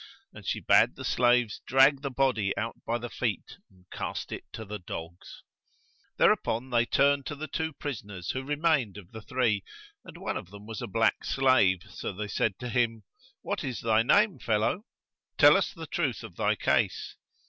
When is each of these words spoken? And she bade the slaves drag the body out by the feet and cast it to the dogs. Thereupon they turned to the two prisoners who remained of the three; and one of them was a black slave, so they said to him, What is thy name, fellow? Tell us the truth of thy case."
And 0.33 0.47
she 0.47 0.59
bade 0.59 0.95
the 0.95 1.05
slaves 1.05 1.61
drag 1.67 2.01
the 2.01 2.09
body 2.09 2.57
out 2.57 2.75
by 2.87 2.97
the 2.97 3.11
feet 3.11 3.59
and 3.69 3.85
cast 3.91 4.31
it 4.31 4.45
to 4.53 4.65
the 4.65 4.79
dogs. 4.79 5.43
Thereupon 6.17 6.71
they 6.71 6.87
turned 6.87 7.27
to 7.27 7.35
the 7.35 7.47
two 7.47 7.71
prisoners 7.73 8.31
who 8.31 8.41
remained 8.43 8.97
of 8.97 9.11
the 9.11 9.21
three; 9.21 9.63
and 10.03 10.17
one 10.17 10.37
of 10.37 10.49
them 10.49 10.65
was 10.65 10.81
a 10.81 10.87
black 10.87 11.23
slave, 11.23 11.83
so 11.87 12.11
they 12.11 12.27
said 12.27 12.57
to 12.57 12.69
him, 12.69 13.03
What 13.43 13.63
is 13.63 13.81
thy 13.81 14.01
name, 14.01 14.39
fellow? 14.39 14.85
Tell 15.37 15.55
us 15.55 15.71
the 15.71 15.85
truth 15.85 16.23
of 16.23 16.35
thy 16.35 16.55
case." 16.55 17.15